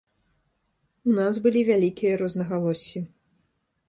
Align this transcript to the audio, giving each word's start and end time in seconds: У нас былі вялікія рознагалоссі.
У 1.11 1.11
нас 1.19 1.33
былі 1.45 1.61
вялікія 1.69 2.13
рознагалоссі. 2.21 2.99